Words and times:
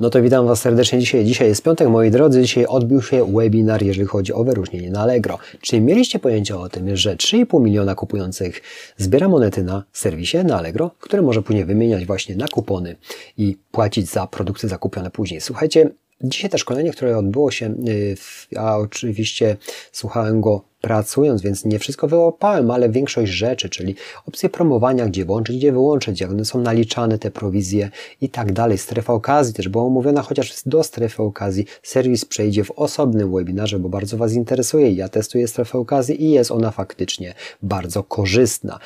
No 0.00 0.10
to 0.10 0.22
witam 0.22 0.46
Was 0.46 0.60
serdecznie 0.60 0.98
dzisiaj. 0.98 1.24
Dzisiaj 1.24 1.48
jest 1.48 1.62
piątek, 1.62 1.88
moi 1.88 2.10
drodzy. 2.10 2.42
Dzisiaj 2.42 2.66
odbił 2.66 3.02
się 3.02 3.32
webinar, 3.36 3.82
jeżeli 3.82 4.06
chodzi 4.06 4.32
o 4.32 4.44
wyróżnienie 4.44 4.90
na 4.90 5.00
Allegro. 5.00 5.38
Czy 5.60 5.80
mieliście 5.80 6.18
pojęcie 6.18 6.56
o 6.56 6.68
tym, 6.68 6.96
że 6.96 7.16
3,5 7.16 7.60
miliona 7.60 7.94
kupujących 7.94 8.62
zbiera 8.96 9.28
monety 9.28 9.62
na 9.62 9.84
serwisie 9.92 10.38
na 10.44 10.58
Allegro, 10.58 10.90
które 11.00 11.22
może 11.22 11.42
później 11.42 11.64
wymieniać 11.64 12.06
właśnie 12.06 12.36
na 12.36 12.48
kupony 12.48 12.96
i 13.38 13.56
płacić 13.72 14.10
za 14.10 14.26
produkty 14.26 14.68
zakupione 14.68 15.10
później? 15.10 15.40
Słuchajcie, 15.40 15.90
dzisiaj 16.20 16.50
to 16.50 16.58
szkolenie, 16.58 16.92
które 16.92 17.18
odbyło 17.18 17.50
się, 17.50 17.74
y, 17.88 18.16
a 18.56 18.76
oczywiście 18.76 19.56
słuchałem 19.92 20.40
go 20.40 20.62
pracując, 20.86 21.42
więc 21.42 21.64
nie 21.64 21.78
wszystko 21.78 22.08
wyłapałem, 22.08 22.70
ale 22.70 22.88
większość 22.88 23.32
rzeczy, 23.32 23.68
czyli 23.68 23.94
opcje 24.26 24.48
promowania, 24.48 25.06
gdzie 25.06 25.24
włączyć, 25.24 25.56
gdzie 25.56 25.72
wyłączyć, 25.72 26.20
jak 26.20 26.30
one 26.30 26.44
są 26.44 26.60
naliczane, 26.60 27.18
te 27.18 27.30
prowizje 27.30 27.90
i 28.20 28.28
tak 28.28 28.52
dalej. 28.52 28.78
Strefa 28.78 29.12
okazji 29.12 29.54
też 29.54 29.68
była 29.68 29.84
omówiona, 29.84 30.22
chociaż 30.22 30.52
do 30.66 30.82
strefy 30.82 31.22
okazji 31.22 31.66
serwis 31.82 32.24
przejdzie 32.24 32.64
w 32.64 32.70
osobnym 32.70 33.32
webinarze, 33.32 33.78
bo 33.78 33.88
bardzo 33.88 34.16
Was 34.16 34.32
interesuje. 34.32 34.90
Ja 34.92 35.08
testuję 35.08 35.48
strefę 35.48 35.78
okazji 35.78 36.24
i 36.24 36.30
jest 36.30 36.50
ona 36.50 36.70
faktycznie 36.70 37.34
bardzo 37.62 38.02
korzystna. 38.02 38.78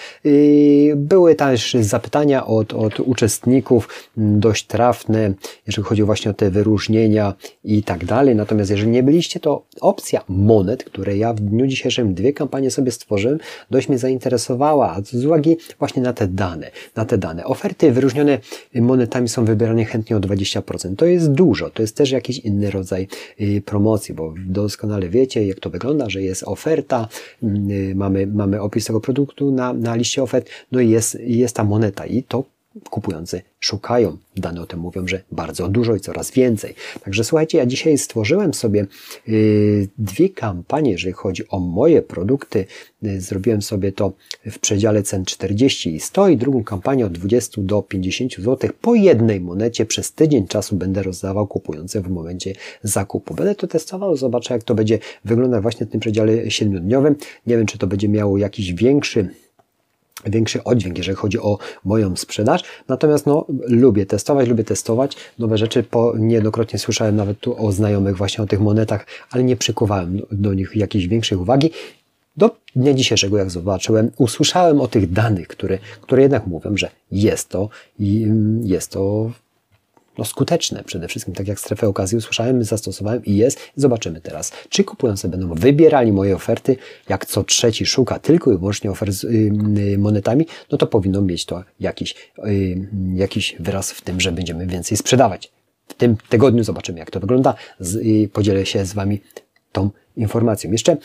Były 0.96 1.34
też 1.34 1.76
zapytania 1.80 2.46
od, 2.46 2.72
od 2.72 3.00
uczestników, 3.00 3.88
dość 4.16 4.66
trafne, 4.66 5.32
jeżeli 5.66 5.88
chodzi 5.88 6.02
właśnie 6.02 6.30
o 6.30 6.34
te 6.34 6.50
wyróżnienia 6.50 7.34
i 7.64 7.82
tak 7.82 8.04
dalej. 8.04 8.36
Natomiast 8.36 8.70
jeżeli 8.70 8.90
nie 8.90 9.02
byliście, 9.02 9.40
to 9.40 9.62
opcja 9.80 10.24
monet, 10.28 10.84
które 10.84 11.16
ja 11.16 11.32
w 11.32 11.40
dniu 11.40 11.66
dzisiejszym 11.66 11.89
dzisiejszym 11.90 12.14
dwie 12.14 12.32
kampanie 12.32 12.70
sobie 12.70 12.92
stworzyłem, 12.92 13.38
dość 13.70 13.88
mnie 13.88 13.98
zainteresowała, 13.98 15.00
z 15.04 15.24
uwagi 15.24 15.56
właśnie 15.78 16.02
na 16.02 16.12
te 16.12 16.28
dane, 16.28 16.70
na 16.96 17.04
te 17.04 17.18
dane. 17.18 17.44
Oferty 17.44 17.92
wyróżnione 17.92 18.38
monetami 18.74 19.28
są 19.28 19.44
wybierane 19.44 19.84
chętnie 19.84 20.16
o 20.16 20.20
20%. 20.20 20.96
To 20.96 21.06
jest 21.06 21.32
dużo, 21.32 21.70
to 21.70 21.82
jest 21.82 21.96
też 21.96 22.10
jakiś 22.10 22.38
inny 22.38 22.70
rodzaj 22.70 23.08
y, 23.40 23.62
promocji, 23.66 24.14
bo 24.14 24.34
doskonale 24.46 25.08
wiecie, 25.08 25.46
jak 25.46 25.60
to 25.60 25.70
wygląda, 25.70 26.10
że 26.10 26.22
jest 26.22 26.42
oferta, 26.42 27.08
y, 27.42 27.92
mamy, 27.94 28.26
mamy 28.26 28.60
opis 28.60 28.84
tego 28.84 29.00
produktu 29.00 29.50
na, 29.52 29.72
na 29.72 29.94
liście 29.94 30.22
ofert, 30.22 30.50
no 30.72 30.80
i 30.80 30.90
jest, 30.90 31.18
jest 31.20 31.56
ta 31.56 31.64
moneta 31.64 32.06
i 32.06 32.22
to 32.22 32.44
kupujący 32.90 33.42
szukają. 33.60 34.16
Dane 34.36 34.62
o 34.62 34.66
tym 34.66 34.80
mówią, 34.80 35.08
że 35.08 35.22
bardzo 35.32 35.68
dużo 35.68 35.94
i 35.94 36.00
coraz 36.00 36.30
więcej. 36.30 36.74
Także 37.04 37.24
słuchajcie, 37.24 37.58
ja 37.58 37.66
dzisiaj 37.66 37.98
stworzyłem 37.98 38.54
sobie 38.54 38.86
yy, 39.26 39.88
dwie 39.98 40.28
kampanie, 40.28 40.90
jeżeli 40.90 41.12
chodzi 41.12 41.48
o 41.48 41.60
moje 41.60 42.02
produkty. 42.02 42.66
Yy, 43.02 43.20
zrobiłem 43.20 43.62
sobie 43.62 43.92
to 43.92 44.12
w 44.50 44.58
przedziale 44.58 45.02
cen 45.02 45.24
40 45.24 45.94
i 45.94 46.00
100 46.00 46.28
i 46.28 46.36
drugą 46.36 46.64
kampanię 46.64 47.06
od 47.06 47.12
20 47.12 47.62
do 47.62 47.82
50 47.82 48.34
zł 48.34 48.70
po 48.80 48.94
jednej 48.94 49.40
monecie 49.40 49.86
przez 49.86 50.12
tydzień 50.12 50.46
czasu 50.46 50.76
będę 50.76 51.02
rozdawał 51.02 51.46
kupującym 51.46 52.02
w 52.02 52.10
momencie 52.10 52.52
zakupu. 52.82 53.34
Będę 53.34 53.54
to 53.54 53.66
testował, 53.66 54.16
zobaczę 54.16 54.54
jak 54.54 54.62
to 54.62 54.74
będzie 54.74 54.98
wyglądać 55.24 55.62
właśnie 55.62 55.86
w 55.86 55.90
tym 55.90 56.00
przedziale 56.00 56.32
7-dniowym. 56.32 57.14
Nie 57.46 57.56
wiem, 57.56 57.66
czy 57.66 57.78
to 57.78 57.86
będzie 57.86 58.08
miało 58.08 58.38
jakiś 58.38 58.74
większy 58.74 59.28
większy 60.26 60.64
oddźwięk, 60.64 60.98
jeżeli 60.98 61.16
chodzi 61.16 61.38
o 61.38 61.58
moją 61.84 62.16
sprzedaż. 62.16 62.62
Natomiast 62.88 63.26
no, 63.26 63.46
lubię 63.66 64.06
testować, 64.06 64.48
lubię 64.48 64.64
testować 64.64 65.16
nowe 65.38 65.58
rzeczy. 65.58 65.82
Po, 65.82 66.14
niejednokrotnie 66.18 66.78
słyszałem 66.78 67.16
nawet 67.16 67.40
tu 67.40 67.66
o 67.66 67.72
znajomych 67.72 68.16
właśnie 68.16 68.44
o 68.44 68.46
tych 68.46 68.60
monetach, 68.60 69.06
ale 69.30 69.44
nie 69.44 69.56
przykuwałem 69.56 70.20
do 70.32 70.54
nich 70.54 70.76
jakiejś 70.76 71.08
większej 71.08 71.38
uwagi. 71.38 71.70
Do 72.36 72.56
dnia 72.76 72.94
dzisiejszego, 72.94 73.38
jak 73.38 73.50
zobaczyłem, 73.50 74.10
usłyszałem 74.18 74.80
o 74.80 74.88
tych 74.88 75.12
danych, 75.12 75.48
które, 75.48 75.78
które 76.00 76.22
jednak 76.22 76.46
mówią, 76.46 76.76
że 76.76 76.90
jest 77.12 77.48
to 77.48 77.68
i 77.98 78.26
jest 78.62 78.90
to 78.90 79.30
no, 80.20 80.24
skuteczne 80.24 80.84
przede 80.84 81.08
wszystkim, 81.08 81.34
tak 81.34 81.48
jak 81.48 81.60
strefę 81.60 81.88
okazji 81.88 82.18
usłyszałem, 82.18 82.64
zastosowałem 82.64 83.24
i 83.24 83.36
jest. 83.36 83.58
Zobaczymy 83.76 84.20
teraz, 84.20 84.52
czy 84.68 84.84
kupujący 84.84 85.28
będą 85.28 85.54
wybierali 85.54 86.12
moje 86.12 86.36
oferty, 86.36 86.76
jak 87.08 87.26
co 87.26 87.44
trzeci 87.44 87.86
szuka 87.86 88.18
tylko 88.18 88.52
i 88.52 88.58
wyłącznie 88.58 88.90
ofert 88.90 89.12
z 89.12 89.24
y, 89.24 89.28
y, 89.28 89.98
monetami, 89.98 90.46
no 90.72 90.78
to 90.78 90.86
powinno 90.86 91.22
mieć 91.22 91.44
to 91.44 91.64
jakiś, 91.80 92.14
y, 92.46 92.88
jakiś 93.14 93.56
wyraz 93.60 93.92
w 93.92 94.00
tym, 94.00 94.20
że 94.20 94.32
będziemy 94.32 94.66
więcej 94.66 94.96
sprzedawać. 94.96 95.52
W 95.88 95.94
tym 95.94 96.16
tygodniu 96.28 96.64
zobaczymy, 96.64 96.98
jak 96.98 97.10
to 97.10 97.20
wygląda. 97.20 97.54
podzielę 98.32 98.66
się 98.66 98.84
z 98.84 98.92
Wami 98.92 99.20
tą 99.72 99.90
informacją. 100.16 100.72
Jeszcze 100.72 100.96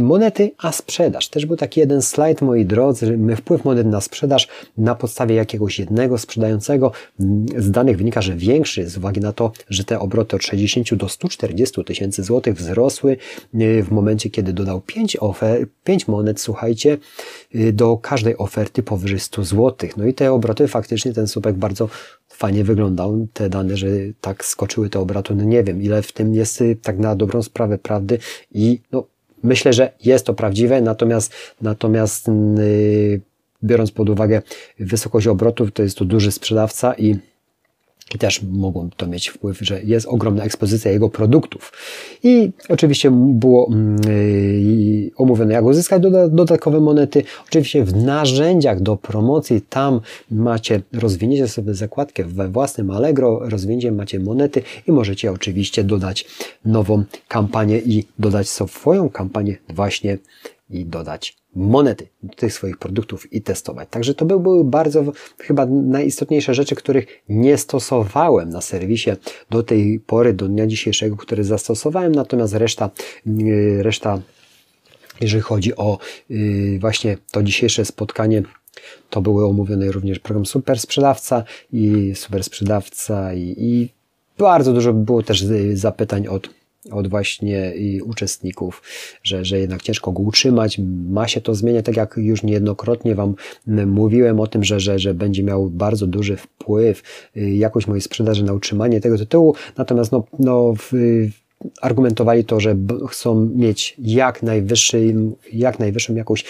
monety, 0.00 0.50
a 0.58 0.72
sprzedaż. 0.72 1.28
Też 1.28 1.46
był 1.46 1.56
taki 1.56 1.80
jeden 1.80 2.02
slajd, 2.02 2.42
moi 2.42 2.64
drodzy, 2.64 3.18
wpływ 3.36 3.64
monet 3.64 3.86
na 3.86 4.00
sprzedaż 4.00 4.48
na 4.78 4.94
podstawie 4.94 5.34
jakiegoś 5.34 5.78
jednego 5.78 6.18
sprzedającego. 6.18 6.92
Z 7.56 7.70
danych 7.70 7.96
wynika, 7.96 8.22
że 8.22 8.34
większy 8.34 8.88
z 8.88 8.96
uwagi 8.96 9.20
na 9.20 9.32
to, 9.32 9.52
że 9.68 9.84
te 9.84 10.00
obroty 10.00 10.36
od 10.36 10.42
60 10.42 10.94
do 10.94 11.08
140 11.08 11.84
tysięcy 11.84 12.22
złotych 12.22 12.54
wzrosły 12.54 13.16
y, 13.54 13.82
w 13.82 13.90
momencie, 13.90 14.30
kiedy 14.30 14.52
dodał 14.52 14.80
5, 14.80 15.16
ofer 15.20 15.66
5 15.84 16.08
monet, 16.08 16.40
słuchajcie, 16.40 16.98
y, 17.54 17.72
do 17.72 17.96
każdej 17.96 18.38
oferty 18.38 18.82
powyżej 18.82 19.20
100 19.20 19.44
złotych. 19.44 19.96
No 19.96 20.06
i 20.06 20.14
te 20.14 20.32
obroty, 20.32 20.68
faktycznie 20.68 21.12
ten 21.12 21.26
słupek 21.26 21.56
bardzo 21.56 21.88
fajnie 22.36 22.64
wyglądał. 22.64 23.26
Te 23.32 23.48
dane, 23.48 23.76
że 23.76 23.86
tak 24.20 24.44
skoczyły 24.44 24.90
te 24.90 25.00
obroty, 25.00 25.34
no 25.34 25.44
nie 25.44 25.64
wiem, 25.64 25.82
ile 25.82 26.02
w 26.02 26.12
tym 26.12 26.34
jest 26.34 26.60
y, 26.60 26.76
tak 26.82 26.98
na 26.98 27.16
dobrą 27.16 27.42
sprawę 27.42 27.78
prawdy 27.78 28.18
i 28.52 28.80
no, 28.92 29.06
myślę, 29.42 29.72
że 29.72 29.92
jest 30.04 30.26
to 30.26 30.34
prawdziwe, 30.34 30.80
natomiast, 30.80 31.32
natomiast 31.60 32.28
yy, 32.28 33.20
biorąc 33.64 33.90
pod 33.90 34.10
uwagę 34.10 34.42
wysokość 34.78 35.26
obrotów, 35.26 35.72
to 35.72 35.82
jest 35.82 35.98
to 35.98 36.04
duży 36.04 36.32
sprzedawca 36.32 36.94
i 36.94 37.16
i 38.14 38.18
też 38.18 38.42
mogą 38.42 38.90
to 38.96 39.06
mieć 39.06 39.28
wpływ, 39.28 39.58
że 39.60 39.82
jest 39.82 40.06
ogromna 40.06 40.44
ekspozycja 40.44 40.90
jego 40.90 41.08
produktów. 41.08 41.72
I 42.22 42.50
oczywiście 42.68 43.10
było 43.10 43.70
yy, 44.06 45.10
omówione, 45.16 45.54
jak 45.54 45.64
uzyskać 45.64 46.02
dodatkowe 46.30 46.80
monety. 46.80 47.22
Oczywiście 47.46 47.84
w 47.84 47.96
narzędziach 48.04 48.80
do 48.80 48.96
promocji, 48.96 49.62
tam 49.68 50.00
macie, 50.30 50.82
rozwinięcie 50.92 51.48
sobie 51.48 51.74
zakładkę 51.74 52.24
we 52.24 52.48
własnym 52.48 52.90
Allegro, 52.90 53.40
rozwinięcie 53.48 53.92
macie 53.92 54.20
monety 54.20 54.62
i 54.86 54.92
możecie 54.92 55.32
oczywiście 55.32 55.84
dodać 55.84 56.26
nową 56.64 57.04
kampanię 57.28 57.78
i 57.78 58.04
dodać 58.18 58.48
swoją 58.48 59.10
kampanię 59.10 59.56
właśnie 59.68 60.18
i 60.70 60.86
dodać 60.86 61.36
monety 61.54 62.08
do 62.22 62.34
tych 62.34 62.52
swoich 62.52 62.78
produktów 62.78 63.32
i 63.32 63.42
testować. 63.42 63.88
Także 63.90 64.14
to 64.14 64.24
były 64.24 64.64
bardzo 64.64 65.04
chyba 65.38 65.66
najistotniejsze 65.66 66.54
rzeczy, 66.54 66.74
których 66.74 67.06
nie 67.28 67.58
stosowałem 67.58 68.50
na 68.50 68.60
serwisie 68.60 69.10
do 69.50 69.62
tej 69.62 70.00
pory, 70.00 70.34
do 70.34 70.48
dnia 70.48 70.66
dzisiejszego, 70.66 71.16
które 71.16 71.44
zastosowałem, 71.44 72.12
natomiast 72.12 72.54
reszta, 72.54 72.90
yy, 73.26 73.82
reszta 73.82 74.20
jeżeli 75.20 75.42
chodzi 75.42 75.76
o 75.76 75.98
yy, 76.28 76.78
właśnie 76.78 77.16
to 77.30 77.42
dzisiejsze 77.42 77.84
spotkanie, 77.84 78.42
to 79.10 79.20
były 79.20 79.46
omówione 79.46 79.92
również 79.92 80.18
program 80.18 80.46
Super 80.46 80.80
Sprzedawca 80.80 81.44
i 81.72 82.12
Super 82.14 82.44
Sprzedawca 82.44 83.34
i, 83.34 83.54
i 83.58 83.88
bardzo 84.38 84.72
dużo 84.72 84.92
było 84.92 85.22
też 85.22 85.44
zapytań 85.74 86.26
od 86.26 86.50
od 86.90 87.08
właśnie 87.08 87.72
uczestników, 88.04 88.82
że, 89.22 89.44
że 89.44 89.58
jednak 89.58 89.82
ciężko 89.82 90.12
go 90.12 90.22
utrzymać, 90.22 90.80
ma 91.10 91.28
się 91.28 91.40
to 91.40 91.54
zmieniać, 91.54 91.84
tak 91.84 91.96
jak 91.96 92.14
już 92.16 92.42
niejednokrotnie 92.42 93.14
Wam 93.14 93.34
mówiłem 93.86 94.40
o 94.40 94.46
tym, 94.46 94.64
że, 94.64 94.80
że, 94.80 94.98
że 94.98 95.14
będzie 95.14 95.42
miał 95.42 95.70
bardzo 95.70 96.06
duży 96.06 96.36
wpływ 96.36 97.02
y, 97.36 97.50
jakość 97.50 97.86
mojej 97.86 98.00
sprzedaży 98.00 98.44
na 98.44 98.52
utrzymanie 98.52 99.00
tego 99.00 99.18
tytułu, 99.18 99.54
natomiast 99.76 100.12
no, 100.12 100.24
no 100.38 100.74
w, 100.78 100.92
argumentowali 101.80 102.44
to, 102.44 102.60
że 102.60 102.76
chcą 103.10 103.50
mieć 103.54 103.94
jak, 103.98 104.42
najwyższy, 104.42 105.14
jak 105.52 105.78
najwyższą 105.78 106.14
jakąś 106.14 106.44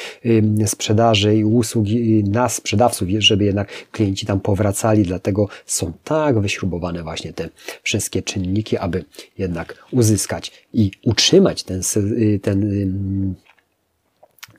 sprzedaży 0.66 1.36
i 1.36 1.44
usług 1.44 1.86
na 2.25 2.48
sprzedawców, 2.48 3.08
żeby 3.19 3.44
jednak 3.44 3.69
klienci 3.91 4.26
tam 4.26 4.41
powracali, 4.41 5.02
dlatego 5.02 5.48
są 5.66 5.92
tak 6.04 6.41
wyśrubowane 6.41 7.02
właśnie 7.02 7.32
te 7.32 7.48
wszystkie 7.82 8.22
czynniki, 8.22 8.76
aby 8.76 9.05
jednak 9.38 9.84
uzyskać 9.90 10.52
i 10.72 10.90
utrzymać 11.05 11.62
ten, 11.62 11.81
y, 11.96 12.40
ten 12.43 13.34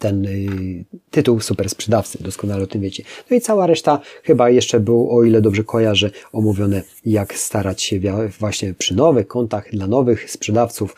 ten 0.05 0.25
y, 0.25 0.85
tytuł 1.11 1.39
super 1.39 1.69
sprzedawcy, 1.69 2.23
doskonale 2.23 2.63
o 2.63 2.67
tym 2.67 2.81
wiecie. 2.81 3.03
No 3.31 3.37
i 3.37 3.41
cała 3.41 3.67
reszta 3.67 3.99
chyba 4.23 4.49
jeszcze 4.49 4.79
było, 4.79 5.17
o 5.17 5.23
ile 5.23 5.41
dobrze 5.41 5.63
kojarzę, 5.63 6.11
omówione 6.33 6.83
jak 7.05 7.33
starać 7.33 7.81
się 7.81 7.99
właśnie 8.39 8.73
przy 8.73 8.95
nowych 8.95 9.27
kontach 9.27 9.71
dla 9.71 9.87
nowych 9.87 10.31
sprzedawców, 10.31 10.95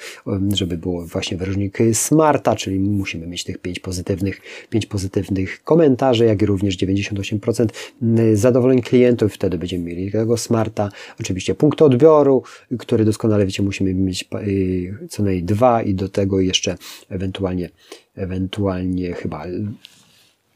żeby 0.53 0.77
było 0.77 1.05
właśnie 1.05 1.37
wyróżnik 1.37 1.77
smarta, 1.93 2.55
czyli 2.55 2.79
musimy 2.79 3.27
mieć 3.27 3.43
tych 3.43 3.57
pięć 3.57 3.79
pozytywnych, 3.79 4.41
pięć 4.69 4.85
pozytywnych 4.85 5.63
komentarzy, 5.63 6.25
jak 6.25 6.41
i 6.41 6.45
również 6.45 6.77
98% 6.77 7.67
zadowoleń 8.33 8.81
klientów, 8.81 9.33
wtedy 9.33 9.57
będziemy 9.57 9.83
mieli 9.83 10.11
tego 10.11 10.37
smarta. 10.37 10.89
Oczywiście 11.19 11.55
punkt 11.55 11.81
odbioru, 11.81 12.43
który 12.79 13.05
doskonale 13.05 13.45
wiecie, 13.45 13.63
musimy 13.63 13.93
mieć 13.93 14.29
y, 14.47 15.07
co 15.09 15.23
najmniej 15.23 15.43
dwa 15.43 15.81
i 15.81 15.93
do 15.93 16.09
tego 16.09 16.39
jeszcze 16.39 16.77
ewentualnie 17.09 17.69
ewentualnie 18.17 19.13
chyba 19.13 19.45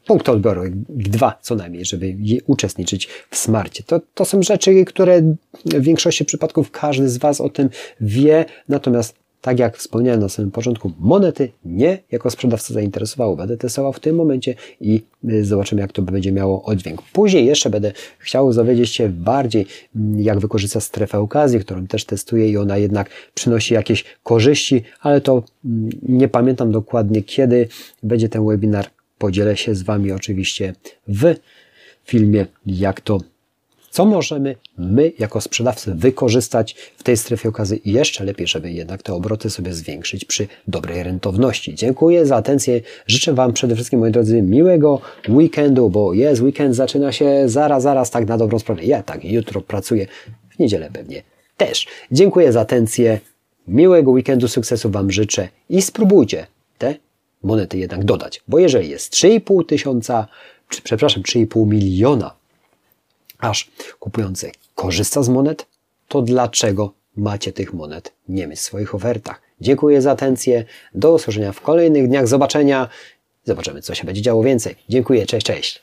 punkt 0.06 0.28
odbioru, 0.28 0.62
dwa 0.88 1.38
co 1.42 1.54
najmniej, 1.54 1.84
żeby 1.84 2.16
uczestniczyć 2.46 3.08
w 3.30 3.36
smarcie. 3.36 3.82
To, 3.82 4.00
to 4.14 4.24
są 4.24 4.42
rzeczy, 4.42 4.84
które 4.84 5.22
w 5.64 5.82
większości 5.82 6.24
przypadków 6.24 6.70
każdy 6.70 7.08
z 7.08 7.18
Was 7.18 7.40
o 7.40 7.48
tym 7.48 7.70
wie, 8.00 8.44
natomiast 8.68 9.21
tak 9.42 9.58
jak 9.58 9.76
wspomniałem 9.76 10.20
na 10.20 10.28
samym 10.28 10.50
początku, 10.50 10.92
monety 10.98 11.52
nie 11.64 11.98
jako 12.10 12.30
sprzedawca 12.30 12.74
zainteresowało. 12.74 13.36
Będę 13.36 13.56
testował 13.56 13.92
w 13.92 14.00
tym 14.00 14.16
momencie 14.16 14.54
i 14.80 15.02
y, 15.30 15.44
zobaczymy, 15.44 15.80
jak 15.80 15.92
to 15.92 16.02
będzie 16.02 16.32
miało 16.32 16.62
oddźwięk. 16.62 17.02
Później 17.12 17.46
jeszcze 17.46 17.70
będę 17.70 17.92
chciał 18.18 18.52
dowiedzieć 18.52 18.90
się 18.90 19.08
bardziej, 19.08 19.66
mm, 19.96 20.20
jak 20.20 20.38
wykorzystać 20.38 20.84
strefę 20.84 21.18
okazji, 21.18 21.60
którą 21.60 21.86
też 21.86 22.04
testuję 22.04 22.48
i 22.48 22.56
ona 22.56 22.78
jednak 22.78 23.10
przynosi 23.34 23.74
jakieś 23.74 24.04
korzyści, 24.22 24.82
ale 25.00 25.20
to 25.20 25.42
mm, 25.64 25.90
nie 26.02 26.28
pamiętam 26.28 26.72
dokładnie, 26.72 27.22
kiedy 27.22 27.68
będzie 28.02 28.28
ten 28.28 28.46
webinar. 28.46 28.86
Podzielę 29.18 29.56
się 29.56 29.74
z 29.74 29.82
Wami 29.82 30.12
oczywiście 30.12 30.74
w 31.08 31.34
filmie, 32.04 32.46
jak 32.66 33.00
to 33.00 33.18
co 33.92 34.04
możemy 34.04 34.56
my 34.78 35.12
jako 35.18 35.40
sprzedawcy 35.40 35.94
wykorzystać 35.94 36.76
w 36.96 37.02
tej 37.02 37.16
strefie 37.16 37.48
okazji 37.48 37.88
i 37.88 37.92
jeszcze 37.92 38.24
lepiej, 38.24 38.46
żeby 38.46 38.72
jednak 38.72 39.02
te 39.02 39.14
obroty 39.14 39.50
sobie 39.50 39.74
zwiększyć 39.74 40.24
przy 40.24 40.46
dobrej 40.68 41.02
rentowności. 41.02 41.74
Dziękuję 41.74 42.26
za 42.26 42.36
atencję. 42.36 42.80
Życzę 43.06 43.34
Wam 43.34 43.52
przede 43.52 43.74
wszystkim, 43.74 44.00
moi 44.00 44.10
drodzy, 44.10 44.42
miłego 44.42 45.00
weekendu, 45.28 45.90
bo 45.90 46.14
jest 46.14 46.42
weekend, 46.42 46.76
zaczyna 46.76 47.12
się 47.12 47.42
zaraz, 47.46 47.82
zaraz, 47.82 48.10
tak 48.10 48.28
na 48.28 48.38
dobrą 48.38 48.58
sprawę. 48.58 48.84
Ja 48.84 49.02
tak 49.02 49.24
jutro 49.24 49.60
pracuję, 49.60 50.06
w 50.50 50.58
niedzielę 50.58 50.90
pewnie 50.92 51.22
też. 51.56 51.86
Dziękuję 52.12 52.52
za 52.52 52.60
atencję. 52.60 53.20
Miłego 53.68 54.10
weekendu, 54.10 54.48
sukcesu 54.48 54.90
Wam 54.90 55.10
życzę 55.10 55.48
i 55.68 55.82
spróbujcie 55.82 56.46
te 56.78 56.94
monety 57.42 57.78
jednak 57.78 58.04
dodać, 58.04 58.42
bo 58.48 58.58
jeżeli 58.58 58.90
jest 58.90 59.12
3,5 59.12 59.66
tysiąca, 59.66 60.26
przepraszam, 60.84 61.22
3,5 61.22 61.66
miliona 61.66 62.41
aż 63.42 63.70
kupujący 63.98 64.52
korzysta 64.74 65.22
z 65.22 65.28
monet, 65.28 65.66
to 66.08 66.22
dlaczego 66.22 66.92
macie 67.16 67.52
tych 67.52 67.72
monet 67.72 68.12
nie 68.28 68.46
mieć 68.46 68.58
w 68.58 68.62
swoich 68.62 68.94
ofertach? 68.94 69.42
Dziękuję 69.60 70.02
za 70.02 70.10
atencję. 70.10 70.64
Do 70.94 71.14
usłyszenia 71.14 71.52
w 71.52 71.60
kolejnych 71.60 72.08
dniach. 72.08 72.28
Zobaczenia. 72.28 72.88
Zobaczymy, 73.44 73.82
co 73.82 73.94
się 73.94 74.04
będzie 74.04 74.22
działo 74.22 74.42
więcej. 74.42 74.74
Dziękuję. 74.88 75.26
Cześć, 75.26 75.46
cześć. 75.46 75.82